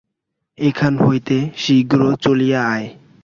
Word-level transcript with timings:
এখান 0.57 0.93
হইতে 0.97 1.37
শীঘ্র 1.55 1.99
চলিয়া 2.23 2.61
আয়। 2.73 2.87